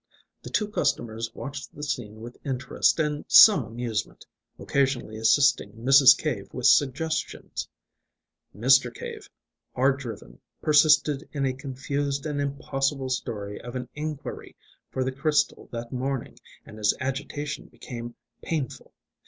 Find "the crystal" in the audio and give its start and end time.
15.03-15.69